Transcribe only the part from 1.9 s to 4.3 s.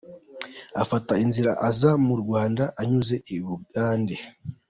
mu Rwanda anyuze iy’I Bugande.